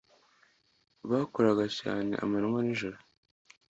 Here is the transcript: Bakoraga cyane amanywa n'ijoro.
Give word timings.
Bakoraga 1.09 1.65
cyane 1.79 2.11
amanywa 2.23 2.59
n'ijoro. 2.63 2.97